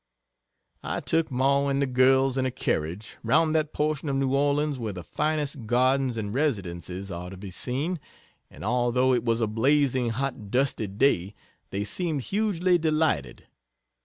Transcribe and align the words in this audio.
I 0.81 0.99
took 0.99 1.29
Ma 1.29 1.67
and 1.67 1.79
the 1.79 1.85
girls 1.85 2.35
in 2.35 2.47
a 2.47 2.49
carriage, 2.49 3.17
round 3.21 3.53
that 3.53 3.71
portion 3.71 4.09
of 4.09 4.15
New 4.15 4.33
Orleans 4.33 4.79
where 4.79 4.91
the 4.93 5.03
finest 5.03 5.67
gardens 5.67 6.17
and 6.17 6.33
residences 6.33 7.11
are 7.11 7.29
to 7.29 7.37
be 7.37 7.51
seen, 7.51 7.99
and 8.49 8.63
although 8.63 9.13
it 9.13 9.23
was 9.23 9.41
a 9.41 9.47
blazing 9.47 10.09
hot 10.09 10.49
dusty 10.49 10.87
day, 10.87 11.35
they 11.69 11.83
seemed 11.83 12.23
hugely 12.23 12.79
delighted. 12.79 13.45